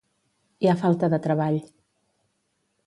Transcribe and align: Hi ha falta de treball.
Hi 0.65 0.69
ha 0.71 0.75
falta 0.85 1.11
de 1.15 1.21
treball. 1.27 1.61